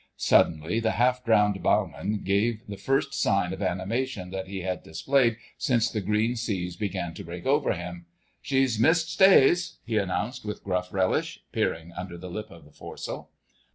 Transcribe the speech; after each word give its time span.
Suddenly, 0.17 0.79
the 0.79 0.93
half 0.93 1.23
drowned 1.23 1.61
bowman 1.61 2.21
gave 2.23 2.65
the 2.67 2.75
first 2.75 3.13
sign 3.13 3.53
of 3.53 3.61
animation 3.61 4.31
that 4.31 4.47
he 4.47 4.61
had 4.61 4.81
displayed 4.81 5.37
since 5.59 5.91
the 5.91 6.01
green 6.01 6.35
seas 6.35 6.75
began 6.75 7.13
to 7.13 7.23
break 7.23 7.45
over 7.45 7.73
him. 7.73 8.07
"She's 8.41 8.79
missed 8.79 9.11
stays," 9.13 9.77
he 9.85 9.97
announced 9.99 10.43
with 10.43 10.63
gruff 10.63 10.91
relish, 10.91 11.43
peering 11.51 11.91
under 11.91 12.17
the 12.17 12.31
lip 12.31 12.49
of 12.49 12.65
the 12.65 12.71
foresail. 12.71 13.29